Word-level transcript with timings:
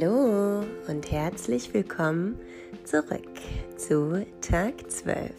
Hallo 0.00 0.64
und 0.86 1.10
herzlich 1.10 1.74
willkommen 1.74 2.38
zurück 2.84 3.28
zu 3.76 4.24
Tag 4.40 4.88
12 4.90 5.32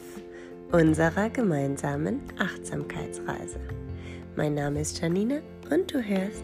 unserer 0.72 1.30
gemeinsamen 1.30 2.20
Achtsamkeitsreise. 2.38 3.60
Mein 4.36 4.56
Name 4.56 4.82
ist 4.82 5.00
Janine 5.00 5.44
und 5.70 5.94
du 5.94 6.02
hörst 6.02 6.44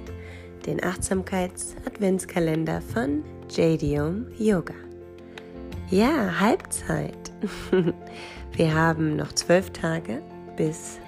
den 0.65 0.82
Achtsamkeits-Adventskalender 0.82 2.82
von 2.82 3.23
JDOM 3.50 4.27
Yoga. 4.38 4.75
Ja, 5.89 6.39
Halbzeit. 6.39 7.34
Wir 8.54 8.73
haben 8.73 9.18
noch 9.18 9.34
zwölf 9.34 9.71
Tage 9.71 10.21
bis 10.55 11.00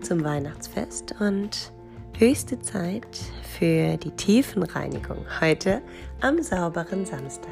zum 0.00 0.24
Weihnachtsfest 0.24 1.14
und 1.20 1.72
höchste 2.18 2.60
Zeit 2.60 3.06
für 3.60 3.98
die 3.98 4.10
Tiefenreinigung 4.12 5.18
heute 5.38 5.82
am 6.22 6.42
sauberen 6.42 7.04
Samstag. 7.04 7.50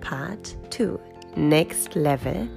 Part 0.00 0.56
2, 0.70 0.98
Next 1.36 1.94
Level 1.94 2.48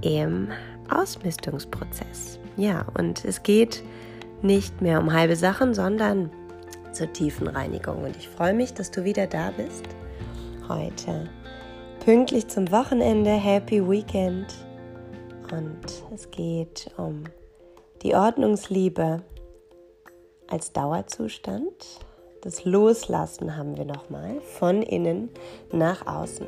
im 0.00 0.48
Ausmistungsprozess. 0.88 2.38
Ja, 2.56 2.86
und 2.96 3.26
es 3.26 3.42
geht 3.42 3.84
nicht 4.40 4.80
mehr 4.80 5.00
um 5.00 5.12
halbe 5.12 5.36
Sachen, 5.36 5.74
sondern 5.74 6.30
zur 6.92 7.12
Tiefenreinigung. 7.12 8.04
Und 8.04 8.16
ich 8.16 8.26
freue 8.26 8.54
mich, 8.54 8.72
dass 8.72 8.90
du 8.90 9.04
wieder 9.04 9.26
da 9.26 9.50
bist. 9.50 9.84
Heute 10.70 11.28
pünktlich 12.02 12.48
zum 12.48 12.72
Wochenende. 12.72 13.32
Happy 13.32 13.86
Weekend. 13.86 14.46
Und 15.50 16.02
es 16.14 16.30
geht 16.30 16.90
um 16.96 17.24
die 18.02 18.14
Ordnungsliebe 18.14 19.22
als 20.52 20.72
Dauerzustand. 20.72 21.72
Das 22.42 22.64
Loslassen 22.64 23.56
haben 23.56 23.76
wir 23.76 23.86
nochmal 23.86 24.40
von 24.58 24.82
innen 24.82 25.30
nach 25.72 26.06
außen. 26.06 26.46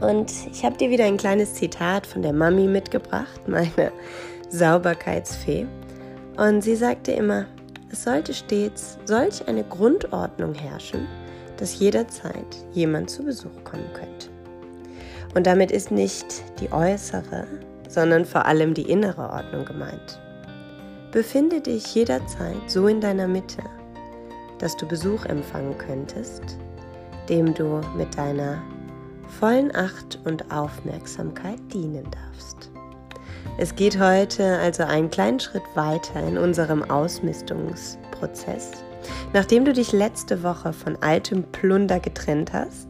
Und 0.00 0.32
ich 0.50 0.64
habe 0.64 0.76
dir 0.76 0.90
wieder 0.90 1.04
ein 1.04 1.16
kleines 1.16 1.54
Zitat 1.54 2.06
von 2.06 2.22
der 2.22 2.32
Mami 2.32 2.66
mitgebracht, 2.66 3.40
meine 3.46 3.92
Sauberkeitsfee. 4.50 5.66
Und 6.36 6.62
sie 6.62 6.76
sagte 6.76 7.12
immer, 7.12 7.46
es 7.90 8.02
sollte 8.02 8.34
stets 8.34 8.98
solch 9.04 9.46
eine 9.46 9.64
Grundordnung 9.64 10.54
herrschen, 10.54 11.06
dass 11.56 11.78
jederzeit 11.78 12.66
jemand 12.72 13.08
zu 13.08 13.22
Besuch 13.22 13.64
kommen 13.64 13.90
könnte. 13.94 14.28
Und 15.34 15.46
damit 15.46 15.70
ist 15.70 15.90
nicht 15.90 16.26
die 16.60 16.72
äußere, 16.72 17.46
sondern 17.88 18.24
vor 18.24 18.46
allem 18.46 18.74
die 18.74 18.90
innere 18.90 19.30
Ordnung 19.30 19.64
gemeint. 19.64 20.20
Befinde 21.16 21.62
dich 21.62 21.94
jederzeit 21.94 22.70
so 22.70 22.88
in 22.88 23.00
deiner 23.00 23.26
Mitte, 23.26 23.62
dass 24.58 24.76
du 24.76 24.86
Besuch 24.86 25.24
empfangen 25.24 25.78
könntest, 25.78 26.42
dem 27.30 27.54
du 27.54 27.80
mit 27.96 28.18
deiner 28.18 28.62
vollen 29.40 29.74
Acht 29.74 30.20
und 30.26 30.52
Aufmerksamkeit 30.52 31.58
dienen 31.72 32.06
darfst. 32.10 32.70
Es 33.56 33.74
geht 33.74 33.98
heute 33.98 34.58
also 34.58 34.82
einen 34.82 35.08
kleinen 35.08 35.40
Schritt 35.40 35.62
weiter 35.74 36.22
in 36.22 36.36
unserem 36.36 36.82
Ausmistungsprozess. 36.82 38.72
Nachdem 39.32 39.64
du 39.64 39.72
dich 39.72 39.92
letzte 39.92 40.42
Woche 40.42 40.74
von 40.74 40.96
altem 40.96 41.44
Plunder 41.44 41.98
getrennt 41.98 42.52
hast, 42.52 42.88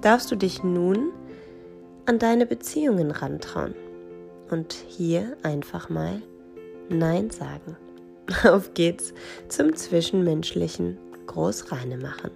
darfst 0.00 0.30
du 0.30 0.36
dich 0.36 0.62
nun 0.62 1.10
an 2.06 2.20
deine 2.20 2.46
Beziehungen 2.46 3.10
rantrauen 3.10 3.74
und 4.48 4.74
hier 4.74 5.36
einfach 5.42 5.88
mal 5.88 6.22
Nein 6.88 7.30
sagen. 7.30 7.76
Auf 8.44 8.74
geht's 8.74 9.12
zum 9.48 9.74
zwischenmenschlichen 9.74 10.98
Großreine 11.26 11.98
machen. 11.98 12.30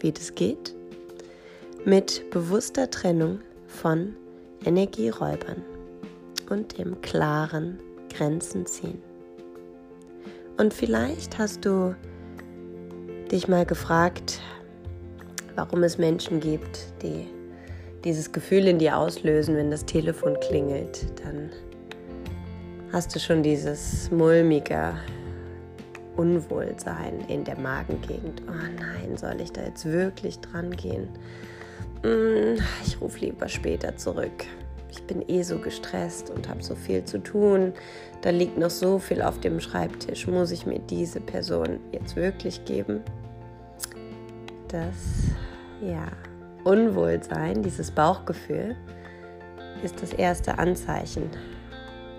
Wie 0.00 0.12
das 0.12 0.34
geht? 0.34 0.74
Mit 1.84 2.28
bewusster 2.30 2.90
Trennung 2.90 3.40
von 3.66 4.14
Energieräubern 4.64 5.62
und 6.50 6.78
dem 6.78 7.00
klaren 7.02 7.78
Grenzen 8.12 8.66
ziehen. 8.66 9.00
Und 10.56 10.74
vielleicht 10.74 11.38
hast 11.38 11.64
du 11.64 11.94
dich 13.30 13.46
mal 13.46 13.64
gefragt, 13.64 14.40
warum 15.54 15.82
es 15.82 15.98
Menschen 15.98 16.40
gibt, 16.40 16.92
die 17.02 17.26
dieses 18.04 18.32
Gefühl 18.32 18.66
in 18.66 18.78
dir 18.78 18.96
auslösen, 18.96 19.56
wenn 19.56 19.70
das 19.70 19.84
Telefon 19.84 20.38
klingelt. 20.40 21.06
Dann 21.22 21.50
hast 22.92 23.14
du 23.14 23.18
schon 23.18 23.42
dieses 23.42 24.10
mulmige 24.10 24.94
Unwohlsein 26.16 27.20
in 27.28 27.44
der 27.44 27.58
Magengegend. 27.58 28.42
Oh 28.48 28.80
nein, 28.80 29.16
soll 29.16 29.40
ich 29.40 29.52
da 29.52 29.62
jetzt 29.62 29.84
wirklich 29.84 30.40
dran 30.40 30.70
gehen? 30.70 31.08
Hm, 32.02 32.58
ich 32.84 33.00
rufe 33.00 33.20
lieber 33.20 33.48
später 33.48 33.96
zurück. 33.96 34.46
Ich 34.90 35.02
bin 35.04 35.22
eh 35.28 35.42
so 35.42 35.58
gestresst 35.58 36.30
und 36.30 36.48
habe 36.48 36.62
so 36.62 36.74
viel 36.74 37.04
zu 37.04 37.18
tun. 37.18 37.72
Da 38.22 38.30
liegt 38.30 38.56
noch 38.58 38.70
so 38.70 38.98
viel 38.98 39.22
auf 39.22 39.38
dem 39.40 39.60
Schreibtisch. 39.60 40.26
Muss 40.26 40.50
ich 40.50 40.66
mir 40.66 40.78
diese 40.78 41.20
Person 41.20 41.78
jetzt 41.92 42.16
wirklich 42.16 42.64
geben? 42.64 43.02
Das, 44.68 44.96
ja, 45.82 46.08
Unwohlsein, 46.64 47.62
dieses 47.62 47.90
Bauchgefühl, 47.90 48.76
ist 49.84 50.02
das 50.02 50.12
erste 50.12 50.58
Anzeichen 50.58 51.30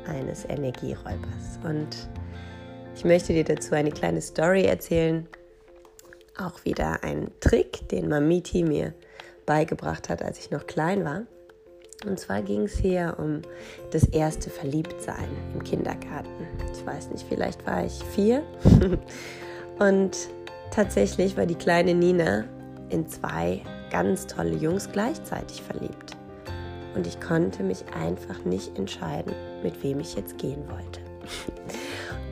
eines 0.08 0.46
Energieräubers. 0.46 1.60
Und 1.64 2.10
ich 2.96 3.06
möchte 3.06 3.34
dir 3.34 3.44
dazu 3.44 3.76
eine 3.76 3.92
kleine 3.92 4.22
Story 4.22 4.66
erzählen. 4.66 5.28
Auch 6.38 6.64
wieder 6.66 7.04
ein 7.04 7.32
Trick, 7.40 7.88
den 7.90 8.10
Mamiti 8.10 8.64
mir 8.64 8.94
beigebracht 9.46 10.10
hat, 10.10 10.22
als 10.22 10.40
ich 10.40 10.52
noch 10.52 10.68
klein 10.68 11.04
war. 11.04 11.24
Und 12.06 12.18
zwar 12.18 12.42
ging 12.42 12.64
es 12.64 12.78
hier 12.78 13.16
um 13.18 13.42
das 13.92 14.04
erste 14.04 14.50
Verliebtsein 14.50 15.28
im 15.54 15.64
Kindergarten. 15.64 16.48
Ich 16.74 16.86
weiß 16.86 17.10
nicht, 17.10 17.26
vielleicht 17.28 17.66
war 17.66 17.84
ich 17.84 18.02
vier. 18.16 18.44
Und 19.80 20.18
tatsächlich 20.72 21.36
war 21.36 21.46
die 21.46 21.56
kleine 21.56 21.94
Nina 21.94 22.46
in 22.90 23.08
zwei 23.08 23.62
ganz 23.92 24.28
tolle 24.28 24.56
Jungs 24.56 24.90
gleichzeitig 24.92 25.62
verliebt. 25.62 26.16
Und 26.96 27.06
ich 27.06 27.20
konnte 27.20 27.64
mich 27.64 27.84
einfach 27.94 28.44
nicht 28.46 28.78
entscheiden, 28.78 29.34
mit 29.64 29.82
wem 29.84 30.00
ich 30.00 30.16
jetzt 30.16 30.38
gehen 30.38 30.64
wollte. 30.70 31.00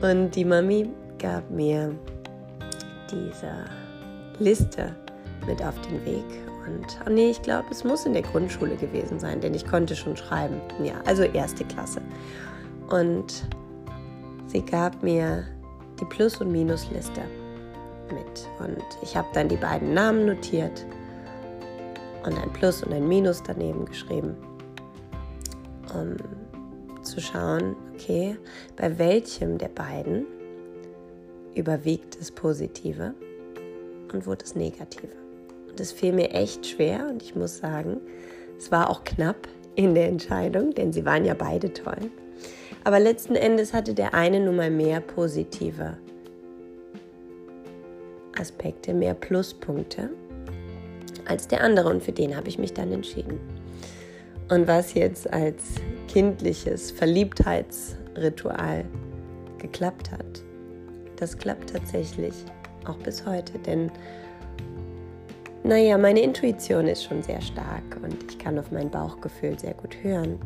Und 0.02 0.34
die 0.34 0.44
Mami 0.44 0.90
gab 1.18 1.50
mir 1.50 1.94
diese 3.10 3.64
Liste 4.38 4.94
mit 5.46 5.62
auf 5.62 5.80
den 5.82 6.04
Weg. 6.04 6.24
Und 6.66 6.98
oh 7.06 7.10
nee, 7.10 7.30
ich 7.30 7.42
glaube, 7.42 7.66
es 7.70 7.84
muss 7.84 8.04
in 8.04 8.12
der 8.12 8.22
Grundschule 8.22 8.76
gewesen 8.76 9.18
sein, 9.18 9.40
denn 9.40 9.54
ich 9.54 9.66
konnte 9.66 9.96
schon 9.96 10.16
schreiben. 10.16 10.60
Ja, 10.82 10.94
also 11.06 11.22
erste 11.22 11.64
Klasse. 11.64 12.00
Und 12.90 13.46
sie 14.46 14.62
gab 14.62 15.02
mir 15.02 15.44
die 16.00 16.04
Plus- 16.04 16.40
und 16.40 16.52
Minusliste 16.52 17.22
mit. 18.10 18.48
Und 18.60 18.84
ich 19.02 19.16
habe 19.16 19.28
dann 19.34 19.48
die 19.48 19.56
beiden 19.56 19.94
Namen 19.94 20.26
notiert 20.26 20.84
und 22.24 22.36
ein 22.38 22.52
Plus 22.52 22.82
und 22.82 22.92
ein 22.92 23.08
Minus 23.08 23.42
daneben 23.42 23.84
geschrieben 23.86 24.36
um 25.94 26.16
zu 27.02 27.20
schauen, 27.20 27.76
okay, 27.94 28.36
bei 28.76 28.98
welchem 28.98 29.58
der 29.58 29.68
beiden 29.68 30.26
überwiegt 31.54 32.20
das 32.20 32.30
Positive 32.30 33.14
und 34.12 34.26
wo 34.26 34.34
das 34.34 34.54
Negative. 34.54 35.12
Und 35.68 35.80
das 35.80 35.92
fiel 35.92 36.12
mir 36.12 36.30
echt 36.30 36.66
schwer 36.66 37.08
und 37.08 37.22
ich 37.22 37.34
muss 37.34 37.58
sagen, 37.58 38.00
es 38.58 38.70
war 38.70 38.90
auch 38.90 39.04
knapp 39.04 39.48
in 39.74 39.94
der 39.94 40.08
Entscheidung, 40.08 40.74
denn 40.74 40.92
sie 40.92 41.04
waren 41.04 41.24
ja 41.24 41.34
beide 41.34 41.72
toll. 41.72 42.10
Aber 42.84 43.00
letzten 43.00 43.34
Endes 43.34 43.72
hatte 43.72 43.94
der 43.94 44.14
eine 44.14 44.40
nun 44.40 44.56
mal 44.56 44.70
mehr 44.70 45.00
positive 45.00 45.98
Aspekte, 48.38 48.94
mehr 48.94 49.14
Pluspunkte 49.14 50.10
als 51.26 51.46
der 51.46 51.62
andere 51.62 51.90
und 51.90 52.02
für 52.02 52.12
den 52.12 52.36
habe 52.36 52.48
ich 52.48 52.58
mich 52.58 52.72
dann 52.72 52.90
entschieden. 52.92 53.57
Und 54.50 54.66
was 54.66 54.94
jetzt 54.94 55.30
als 55.32 55.74
kindliches 56.08 56.90
Verliebtheitsritual 56.90 58.84
geklappt 59.58 60.10
hat, 60.10 60.42
das 61.16 61.36
klappt 61.36 61.70
tatsächlich 61.70 62.32
auch 62.86 62.96
bis 62.96 63.26
heute. 63.26 63.58
Denn, 63.58 63.90
naja, 65.64 65.98
meine 65.98 66.20
Intuition 66.20 66.86
ist 66.86 67.04
schon 67.04 67.22
sehr 67.22 67.42
stark 67.42 67.98
und 68.02 68.16
ich 68.30 68.38
kann 68.38 68.58
auf 68.58 68.70
mein 68.70 68.90
Bauchgefühl 68.90 69.58
sehr 69.58 69.74
gut 69.74 69.96
hören. 70.02 70.38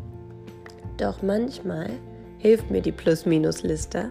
Doch 0.96 1.22
manchmal 1.22 1.90
hilft 2.38 2.70
mir 2.70 2.80
die 2.80 2.92
Plus-Minus-Liste 2.92 4.10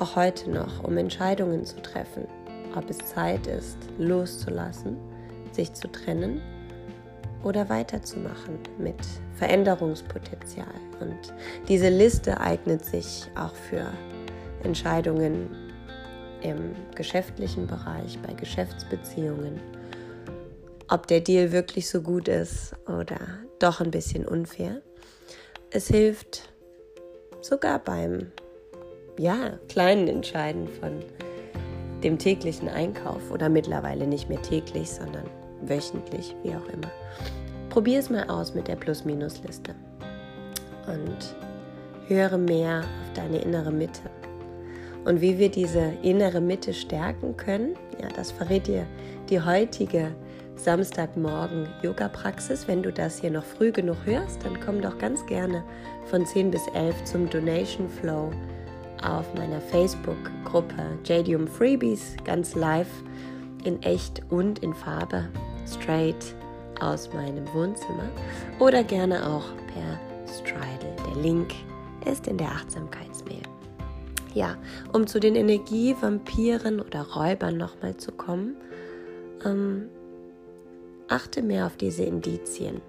auch 0.00 0.16
heute 0.16 0.50
noch, 0.50 0.82
um 0.82 0.96
Entscheidungen 0.96 1.64
zu 1.64 1.80
treffen, 1.80 2.26
ob 2.74 2.90
es 2.90 2.98
Zeit 2.98 3.46
ist, 3.46 3.78
loszulassen, 3.96 4.96
sich 5.52 5.72
zu 5.72 5.86
trennen 5.86 6.42
oder 7.44 7.68
weiterzumachen 7.68 8.58
mit 8.78 8.96
Veränderungspotenzial. 9.36 10.66
Und 11.00 11.34
diese 11.68 11.88
Liste 11.88 12.40
eignet 12.40 12.84
sich 12.84 13.26
auch 13.36 13.54
für 13.54 13.86
Entscheidungen 14.62 15.50
im 16.42 16.74
geschäftlichen 16.94 17.66
Bereich, 17.66 18.18
bei 18.26 18.32
Geschäftsbeziehungen 18.34 19.60
ob 20.88 21.06
der 21.06 21.20
Deal 21.20 21.52
wirklich 21.52 21.88
so 21.88 22.02
gut 22.02 22.28
ist 22.28 22.74
oder 22.86 23.18
doch 23.58 23.80
ein 23.80 23.90
bisschen 23.90 24.26
unfair. 24.26 24.82
Es 25.70 25.88
hilft 25.88 26.52
sogar 27.40 27.78
beim 27.78 28.30
ja, 29.18 29.58
kleinen 29.68 30.08
Entscheiden 30.08 30.68
von 30.68 31.02
dem 32.02 32.18
täglichen 32.18 32.68
Einkauf 32.68 33.30
oder 33.30 33.48
mittlerweile 33.48 34.06
nicht 34.06 34.28
mehr 34.28 34.42
täglich, 34.42 34.90
sondern 34.90 35.24
wöchentlich, 35.62 36.34
wie 36.42 36.50
auch 36.50 36.66
immer. 36.68 36.90
Probier 37.70 37.98
es 37.98 38.10
mal 38.10 38.28
aus 38.28 38.54
mit 38.54 38.68
der 38.68 38.76
Plus-Minus-Liste 38.76 39.74
und 40.86 41.34
höre 42.08 42.38
mehr 42.38 42.80
auf 42.80 43.12
deine 43.14 43.38
innere 43.38 43.72
Mitte. 43.72 44.02
Und 45.04 45.20
wie 45.20 45.38
wir 45.38 45.50
diese 45.50 45.92
innere 46.02 46.40
Mitte 46.40 46.72
stärken 46.72 47.36
können, 47.36 47.74
ja, 48.00 48.08
das 48.14 48.30
verrät 48.30 48.66
dir 48.66 48.86
die 49.28 49.40
heutige 49.40 50.14
Samstagmorgen 50.56 51.68
Yoga-Praxis. 51.82 52.66
Wenn 52.68 52.82
du 52.82 52.92
das 52.92 53.20
hier 53.20 53.30
noch 53.30 53.44
früh 53.44 53.70
genug 53.70 53.98
hörst, 54.04 54.44
dann 54.44 54.58
komm 54.60 54.80
doch 54.80 54.98
ganz 54.98 55.24
gerne 55.26 55.62
von 56.06 56.24
10 56.24 56.50
bis 56.50 56.62
11 56.74 57.04
zum 57.04 57.28
Donation 57.28 57.88
Flow 57.88 58.30
auf 59.02 59.34
meiner 59.34 59.60
Facebook-Gruppe 59.60 60.98
Jadium 61.04 61.46
Freebies 61.46 62.16
ganz 62.24 62.54
live 62.54 62.88
in 63.64 63.82
echt 63.82 64.22
und 64.30 64.60
in 64.60 64.74
Farbe 64.74 65.28
straight 65.66 66.34
aus 66.80 67.12
meinem 67.12 67.52
Wohnzimmer 67.52 68.08
oder 68.58 68.82
gerne 68.84 69.26
auch 69.26 69.44
per 69.72 70.00
Stridle. 70.32 70.94
Der 71.06 71.22
Link 71.22 71.52
ist 72.10 72.26
in 72.26 72.38
der 72.38 72.48
Achtsamkeitsmail. 72.48 73.42
Ja, 74.34 74.56
um 74.92 75.06
zu 75.06 75.20
den 75.20 75.36
Energievampiren 75.36 76.80
oder 76.80 77.02
Räubern 77.02 77.56
nochmal 77.56 77.96
zu 77.96 78.10
kommen, 78.10 78.56
ähm, 79.44 79.88
achte 81.08 81.42
mehr 81.42 81.66
auf 81.66 81.76
diese 81.76 82.02
Indizien. 82.02 82.80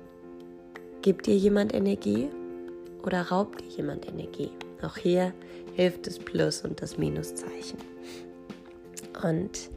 Gibt 1.01 1.27
dir 1.27 1.35
jemand 1.35 1.73
Energie 1.73 2.29
oder 3.03 3.21
raubt 3.21 3.61
dir 3.61 3.77
jemand 3.77 4.07
Energie? 4.07 4.49
Auch 4.81 4.97
hier 4.97 5.33
hilft 5.75 6.07
das 6.07 6.17
Plus 6.17 6.61
und 6.61 6.81
das 6.81 6.97
Minuszeichen. 6.97 7.77
Und 9.23 9.69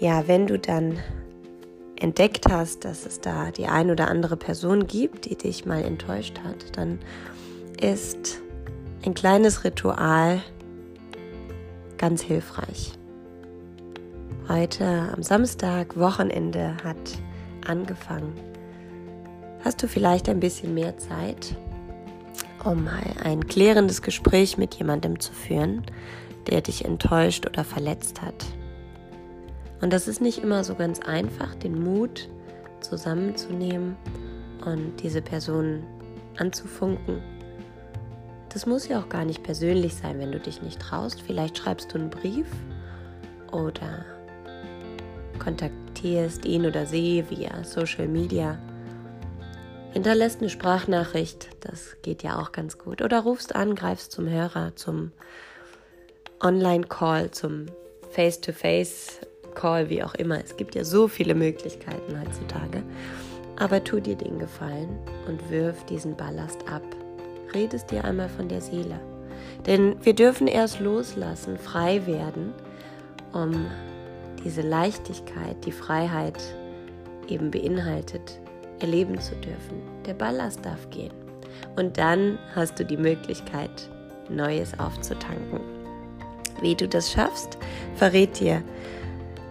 ja, 0.00 0.26
wenn 0.26 0.46
du 0.46 0.58
dann 0.58 0.98
entdeckt 1.96 2.46
hast, 2.50 2.84
dass 2.84 3.06
es 3.06 3.20
da 3.20 3.50
die 3.50 3.66
ein 3.66 3.90
oder 3.90 4.08
andere 4.08 4.36
Person 4.36 4.86
gibt, 4.86 5.26
die 5.26 5.36
dich 5.36 5.64
mal 5.64 5.82
enttäuscht 5.82 6.40
hat, 6.44 6.76
dann 6.76 6.98
ist 7.80 8.42
ein 9.06 9.14
kleines 9.14 9.64
Ritual 9.64 10.42
ganz 11.98 12.22
hilfreich. 12.22 12.92
Heute 14.48 14.84
am 15.14 15.22
Samstag, 15.22 15.96
Wochenende 15.96 16.76
hat 16.84 16.96
angefangen. 17.66 18.34
Hast 19.64 19.82
du 19.82 19.88
vielleicht 19.88 20.28
ein 20.28 20.40
bisschen 20.40 20.74
mehr 20.74 20.98
Zeit, 20.98 21.56
um 22.62 22.84
mal 22.84 23.04
ein 23.22 23.46
klärendes 23.46 24.02
Gespräch 24.02 24.58
mit 24.58 24.74
jemandem 24.74 25.18
zu 25.20 25.32
führen, 25.32 25.82
der 26.48 26.60
dich 26.60 26.84
enttäuscht 26.84 27.46
oder 27.46 27.64
verletzt 27.64 28.20
hat? 28.20 28.44
Und 29.84 29.92
das 29.92 30.08
ist 30.08 30.22
nicht 30.22 30.38
immer 30.38 30.64
so 30.64 30.74
ganz 30.76 31.00
einfach, 31.00 31.54
den 31.56 31.78
Mut 31.78 32.30
zusammenzunehmen 32.80 33.98
und 34.64 34.96
diese 35.02 35.20
Person 35.20 35.84
anzufunken. 36.38 37.20
Das 38.48 38.64
muss 38.64 38.88
ja 38.88 38.98
auch 38.98 39.10
gar 39.10 39.26
nicht 39.26 39.42
persönlich 39.42 39.94
sein, 39.94 40.18
wenn 40.20 40.32
du 40.32 40.40
dich 40.40 40.62
nicht 40.62 40.80
traust. 40.80 41.20
Vielleicht 41.20 41.58
schreibst 41.58 41.92
du 41.92 41.98
einen 41.98 42.08
Brief 42.08 42.46
oder 43.52 44.06
kontaktierst 45.38 46.46
ihn 46.46 46.64
oder 46.64 46.86
sie 46.86 47.22
via 47.28 47.62
Social 47.62 48.08
Media. 48.08 48.58
Hinterlässt 49.92 50.40
eine 50.40 50.48
Sprachnachricht, 50.48 51.50
das 51.60 51.98
geht 52.00 52.22
ja 52.22 52.38
auch 52.40 52.52
ganz 52.52 52.78
gut. 52.78 53.02
Oder 53.02 53.20
rufst 53.20 53.54
an, 53.54 53.74
greifst 53.74 54.12
zum 54.12 54.30
Hörer, 54.30 54.74
zum 54.76 55.12
Online-Call, 56.40 57.32
zum 57.32 57.66
Face-to-Face-Call, 59.54 59.88
wie 59.88 60.02
auch 60.02 60.14
immer. 60.14 60.42
Es 60.42 60.56
gibt 60.56 60.74
ja 60.74 60.84
so 60.84 61.08
viele 61.08 61.34
Möglichkeiten 61.34 62.20
heutzutage. 62.20 62.82
Aber 63.56 63.82
tu 63.82 64.00
dir 64.00 64.16
den 64.16 64.38
Gefallen 64.38 64.98
und 65.28 65.50
wirf 65.50 65.84
diesen 65.84 66.16
Ballast 66.16 66.68
ab. 66.68 66.82
Redest 67.54 67.90
dir 67.90 68.04
einmal 68.04 68.28
von 68.28 68.48
der 68.48 68.60
Seele. 68.60 68.98
Denn 69.66 69.96
wir 70.02 70.14
dürfen 70.14 70.46
erst 70.46 70.80
loslassen, 70.80 71.56
frei 71.56 72.06
werden, 72.06 72.52
um 73.32 73.66
diese 74.44 74.62
Leichtigkeit, 74.62 75.64
die 75.64 75.72
Freiheit 75.72 76.38
eben 77.28 77.50
beinhaltet, 77.50 78.40
erleben 78.80 79.20
zu 79.20 79.34
dürfen. 79.36 79.82
Der 80.04 80.14
Ballast 80.14 80.64
darf 80.64 80.90
gehen. 80.90 81.12
Und 81.76 81.96
dann 81.96 82.38
hast 82.54 82.78
du 82.78 82.84
die 82.84 82.96
Möglichkeit, 82.96 83.88
Neues 84.28 84.78
aufzutanken. 84.78 85.60
Wie 86.60 86.74
du 86.74 86.88
das 86.88 87.12
schaffst, 87.12 87.58
verrät 87.94 88.40
dir 88.40 88.62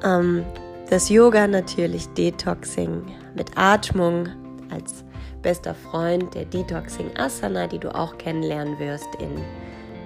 ähm, 0.03 0.45
das 0.89 1.09
Yoga 1.09 1.47
natürlich, 1.47 2.07
Detoxing 2.09 3.03
mit 3.35 3.51
Atmung 3.55 4.27
als 4.69 5.03
bester 5.41 5.75
Freund, 5.75 6.33
der 6.33 6.45
Detoxing 6.45 7.11
Asana, 7.17 7.67
die 7.67 7.79
du 7.79 7.93
auch 7.93 8.17
kennenlernen 8.17 8.79
wirst 8.79 9.09
in 9.19 9.35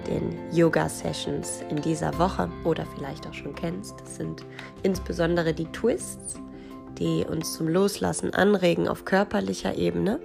den 0.08 0.38
Yoga-Sessions 0.52 1.62
in 1.70 1.80
dieser 1.80 2.18
Woche 2.18 2.50
oder 2.64 2.86
vielleicht 2.96 3.26
auch 3.26 3.34
schon 3.34 3.54
kennst. 3.54 4.00
Das 4.00 4.16
sind 4.16 4.44
insbesondere 4.82 5.52
die 5.52 5.66
Twists, 5.66 6.36
die 6.98 7.24
uns 7.28 7.54
zum 7.54 7.68
Loslassen 7.68 8.34
anregen 8.34 8.88
auf 8.88 9.04
körperlicher 9.04 9.76
Ebene 9.76 10.20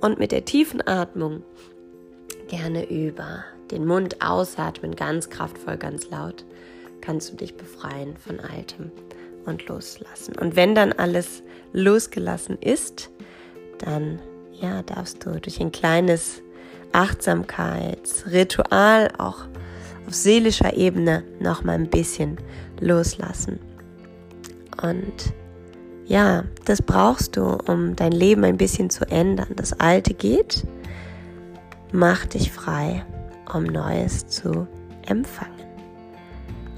und 0.00 0.18
mit 0.18 0.32
der 0.32 0.44
tiefen 0.44 0.86
Atmung 0.86 1.42
gerne 2.48 2.88
über 2.88 3.44
den 3.70 3.86
Mund 3.86 4.22
ausatmen, 4.22 4.94
ganz 4.94 5.30
kraftvoll, 5.30 5.76
ganz 5.76 6.10
laut, 6.10 6.44
kannst 7.04 7.32
du 7.32 7.36
dich 7.36 7.56
befreien 7.56 8.16
von 8.16 8.40
Altem 8.40 8.90
und 9.46 9.68
loslassen. 9.68 10.36
Und 10.38 10.56
wenn 10.56 10.74
dann 10.74 10.92
alles 10.92 11.42
losgelassen 11.72 12.58
ist, 12.60 13.10
dann 13.78 14.18
ja, 14.52 14.82
darfst 14.82 15.24
du 15.24 15.40
durch 15.40 15.58
ein 15.60 15.72
kleines 15.72 16.42
Achtsamkeitsritual 16.92 19.10
auch 19.18 19.46
auf 20.06 20.14
seelischer 20.14 20.76
Ebene 20.76 21.24
noch 21.40 21.64
mal 21.64 21.72
ein 21.72 21.90
bisschen 21.90 22.36
loslassen. 22.80 23.58
Und 24.82 25.32
ja, 26.06 26.44
das 26.64 26.80
brauchst 26.82 27.36
du, 27.36 27.58
um 27.66 27.96
dein 27.96 28.12
Leben 28.12 28.44
ein 28.44 28.58
bisschen 28.58 28.90
zu 28.90 29.10
ändern. 29.10 29.48
Das 29.56 29.72
Alte 29.80 30.14
geht, 30.14 30.64
mach 31.92 32.26
dich 32.26 32.52
frei, 32.52 33.04
um 33.52 33.64
Neues 33.64 34.26
zu 34.26 34.68
empfangen. 35.06 35.53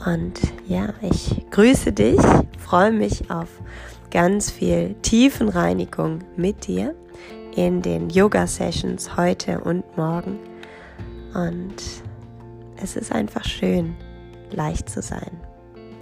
Und 0.04 0.40
ja, 0.66 0.92
ich 1.00 1.44
grüße 1.50 1.92
dich, 1.92 2.20
freue 2.58 2.92
mich 2.92 3.30
auf 3.30 3.48
ganz 4.10 4.50
viel 4.50 4.94
Tiefenreinigung 5.02 6.20
mit 6.36 6.66
dir 6.66 6.94
in 7.54 7.82
den 7.82 8.10
Yoga-Sessions 8.10 9.16
heute 9.16 9.60
und 9.60 9.84
morgen. 9.96 10.38
Und 11.34 11.74
es 12.76 12.96
ist 12.96 13.12
einfach 13.12 13.44
schön, 13.44 13.96
leicht 14.50 14.88
zu 14.88 15.02
sein, 15.02 15.30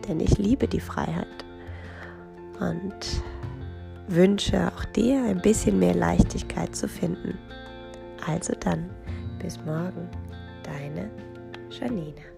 denn 0.08 0.20
ich 0.20 0.38
liebe 0.38 0.66
die 0.66 0.80
Freiheit 0.80 1.26
und 2.60 3.22
wünsche 4.08 4.70
auch 4.74 4.84
dir 4.84 5.22
ein 5.24 5.40
bisschen 5.40 5.78
mehr 5.78 5.94
Leichtigkeit 5.94 6.74
zu 6.74 6.88
finden. 6.88 7.38
Also 8.26 8.54
dann, 8.60 8.90
bis 9.38 9.58
morgen, 9.64 10.08
deine 10.62 11.10
Janina. 11.70 12.33